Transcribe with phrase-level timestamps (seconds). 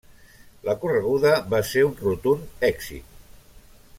[0.69, 3.13] La correguda va ser un rotund èxit.